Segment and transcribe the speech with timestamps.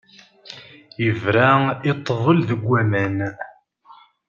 [1.03, 1.49] Yebra
[1.89, 3.17] i ṭṭbel deg waman.